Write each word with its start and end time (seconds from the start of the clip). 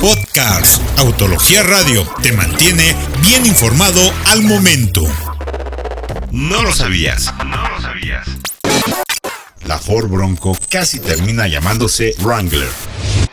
Podcast 0.00 0.82
Autología 0.98 1.62
Radio 1.62 2.06
te 2.22 2.32
mantiene 2.32 2.94
bien 3.22 3.46
informado 3.46 4.00
al 4.26 4.42
momento. 4.42 5.02
No 6.30 6.62
lo 6.62 6.72
sabías. 6.72 7.32
No 7.44 7.68
lo 7.68 7.80
sabías. 7.80 8.26
La 9.64 9.78
Ford 9.78 10.08
Bronco 10.08 10.56
casi 10.70 11.00
termina 11.00 11.48
llamándose 11.48 12.14
Wrangler. 12.20 12.68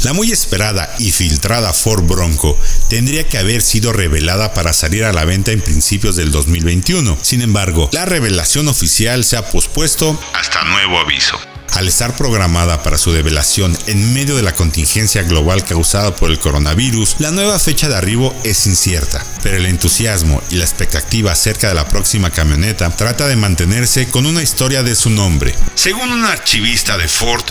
La 0.03 0.13
muy 0.13 0.31
esperada 0.31 0.89
y 0.99 1.11
filtrada 1.11 1.73
Ford 1.73 2.03
Bronco 2.03 2.57
tendría 2.89 3.27
que 3.27 3.37
haber 3.37 3.61
sido 3.61 3.93
revelada 3.93 4.53
para 4.53 4.73
salir 4.73 5.03
a 5.03 5.13
la 5.13 5.25
venta 5.25 5.51
en 5.51 5.61
principios 5.61 6.15
del 6.15 6.31
2021. 6.31 7.17
Sin 7.21 7.41
embargo, 7.41 7.89
la 7.91 8.05
revelación 8.05 8.67
oficial 8.67 9.25
se 9.25 9.37
ha 9.37 9.49
pospuesto 9.49 10.19
hasta 10.33 10.63
nuevo 10.63 10.99
aviso. 10.99 11.37
Al 11.73 11.87
estar 11.87 12.15
programada 12.15 12.83
para 12.83 12.99
su 12.99 13.11
revelación 13.11 13.75
en 13.87 14.13
medio 14.13 14.35
de 14.35 14.43
la 14.43 14.53
contingencia 14.53 15.23
global 15.23 15.65
causada 15.65 16.15
por 16.15 16.29
el 16.29 16.37
coronavirus, 16.37 17.15
la 17.17 17.31
nueva 17.31 17.57
fecha 17.57 17.89
de 17.89 17.95
arribo 17.95 18.31
es 18.43 18.67
incierta, 18.67 19.25
pero 19.41 19.57
el 19.57 19.65
entusiasmo 19.65 20.39
y 20.51 20.57
la 20.57 20.65
expectativa 20.65 21.31
acerca 21.31 21.69
de 21.69 21.73
la 21.73 21.87
próxima 21.87 22.29
camioneta 22.29 22.91
trata 22.91 23.27
de 23.27 23.37
mantenerse 23.37 24.07
con 24.07 24.27
una 24.27 24.43
historia 24.43 24.83
de 24.83 24.93
su 24.93 25.09
nombre. 25.09 25.55
Según 25.73 26.11
un 26.11 26.25
archivista 26.25 26.95
de 26.95 27.07
Ford 27.07 27.43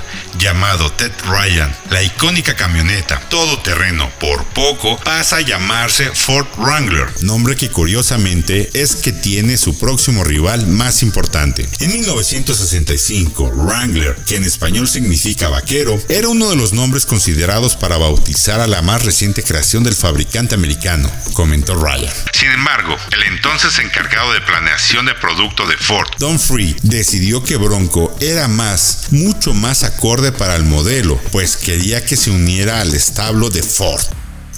llamado 0.43 0.91
Ted 0.91 1.13
Ryan, 1.25 1.73
la 1.91 2.03
icónica 2.03 2.57
camioneta 2.57 3.21
todoterreno 3.29 4.11
por 4.19 4.45
poco 4.47 4.99
pasa 5.05 5.37
a 5.37 5.41
llamarse 5.41 6.11
Ford 6.15 6.49
Wrangler, 6.59 7.07
nombre 7.23 7.55
que 7.55 7.71
curiosamente 7.71 8.69
es 8.75 8.97
que 8.97 9.13
tiene 9.13 9.57
su 9.57 9.79
próximo 9.79 10.25
rival 10.25 10.67
más 10.67 11.05
importante. 11.05 11.69
En 11.79 11.93
1965, 11.93 13.53
Wrangler 13.55 14.17
que 14.27 14.37
en 14.37 14.43
español 14.43 14.89
significa 14.89 15.49
vaquero, 15.49 16.01
era 16.09 16.29
uno 16.29 16.51
de 16.51 16.57
los 16.57 16.73
nombres 16.73 17.07
considerados 17.07 17.77
para 17.77 17.97
bautizar 17.97 18.61
a 18.61 18.67
la 18.67 18.83
más 18.83 19.05
reciente 19.05 19.45
creación 19.45 19.85
del 19.85 19.95
fabricante 19.95 20.57
americano, 20.57 21.09
comentó 21.35 21.77
Ryan. 21.77 22.13
Sin 22.33 22.51
embargo, 22.51 22.97
el 23.13 23.23
entonces 23.33 23.79
encargado 23.79 24.33
de 24.33 24.41
planeación 24.41 25.07
de 25.07 25.15
producto 25.15 25.67
de 25.67 25.77
Ford, 25.77 26.09
Don 26.19 26.41
Free, 26.41 26.75
decidió 26.83 27.45
que 27.45 27.57
Bronco 27.57 28.17
era 28.21 28.49
más, 28.49 29.07
mucho 29.11 29.55
más 29.55 29.85
acorde 29.85 30.32
para 30.33 30.57
el 30.57 30.65
modelo, 30.65 31.19
pues 31.31 31.57
quería 31.57 32.05
que 32.05 32.17
se 32.17 32.31
uniera 32.31 32.81
al 32.81 32.95
establo 32.95 33.51
de 33.51 33.63
Ford, 33.63 34.03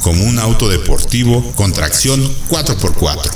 como 0.00 0.24
un 0.24 0.38
auto 0.38 0.68
deportivo 0.68 1.52
con 1.52 1.72
tracción 1.72 2.20
4x4. 2.48 3.30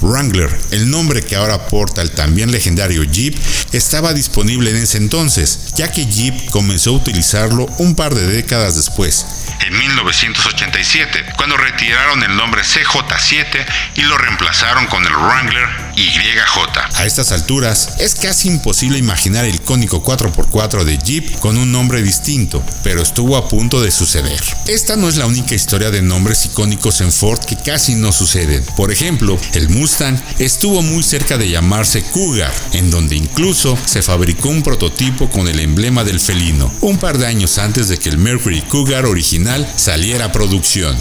Wrangler, 0.00 0.48
el 0.70 0.90
nombre 0.90 1.22
que 1.22 1.36
ahora 1.36 1.66
porta 1.66 2.02
el 2.02 2.10
también 2.12 2.52
legendario 2.52 3.02
Jeep, 3.02 3.34
estaba 3.72 4.14
disponible 4.14 4.70
en 4.70 4.76
ese 4.76 4.98
entonces, 4.98 5.74
ya 5.76 5.90
que 5.90 6.06
Jeep 6.06 6.50
comenzó 6.50 6.90
a 6.90 6.94
utilizarlo 6.94 7.66
un 7.78 7.94
par 7.94 8.14
de 8.14 8.26
décadas 8.26 8.76
después. 8.76 9.26
En 9.68 9.76
1987, 9.76 11.26
cuando 11.36 11.58
retiraron 11.58 12.22
el 12.22 12.34
nombre 12.34 12.62
CJ7 12.62 13.66
y 13.96 14.00
lo 14.00 14.16
reemplazaron 14.16 14.86
con 14.86 15.04
el 15.04 15.12
Wrangler 15.12 15.68
YJ. 15.94 16.94
A 16.94 17.04
estas 17.04 17.32
alturas, 17.32 17.96
es 17.98 18.14
casi 18.14 18.48
imposible 18.48 18.98
imaginar 18.98 19.44
el 19.44 19.56
icónico 19.56 20.02
4x4 20.02 20.84
de 20.84 20.96
Jeep 20.96 21.38
con 21.40 21.58
un 21.58 21.70
nombre 21.70 22.02
distinto, 22.02 22.64
pero 22.82 23.02
estuvo 23.02 23.36
a 23.36 23.48
punto 23.48 23.82
de 23.82 23.90
suceder. 23.90 24.40
Esta 24.66 24.96
no 24.96 25.08
es 25.08 25.16
la 25.16 25.26
única 25.26 25.54
historia 25.54 25.90
de 25.90 26.00
nombres 26.00 26.46
icónicos 26.46 27.00
en 27.00 27.12
Ford 27.12 27.40
que 27.44 27.56
casi 27.56 27.94
no 27.94 28.12
suceden. 28.12 28.64
Por 28.76 28.90
ejemplo, 28.92 29.38
el 29.52 29.68
Mustang 29.68 30.18
estuvo 30.38 30.82
muy 30.82 31.02
cerca 31.02 31.36
de 31.36 31.50
llamarse 31.50 32.02
Cougar, 32.04 32.54
en 32.72 32.90
donde 32.90 33.16
incluso 33.16 33.76
se 33.84 34.02
fabricó 34.02 34.48
un 34.48 34.62
prototipo 34.62 35.28
con 35.28 35.48
el 35.48 35.58
emblema 35.58 36.04
del 36.04 36.20
felino, 36.20 36.72
un 36.80 36.96
par 36.98 37.18
de 37.18 37.26
años 37.26 37.58
antes 37.58 37.88
de 37.88 37.98
que 37.98 38.08
el 38.08 38.18
Mercury 38.18 38.62
Cougar 38.62 39.04
original 39.04 39.57
saliera 39.76 40.32
producción. 40.32 40.96